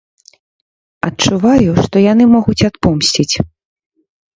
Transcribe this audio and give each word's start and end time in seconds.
Адчуваю, 1.09 1.71
што 1.85 1.95
яны 2.11 2.23
могуць 2.35 2.59
адпомсціць. 2.73 3.35